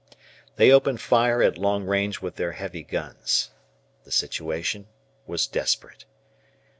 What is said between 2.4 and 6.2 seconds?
heavy guns. The situation was desperate.